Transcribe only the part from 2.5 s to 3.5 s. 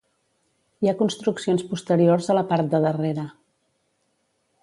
part de darrere.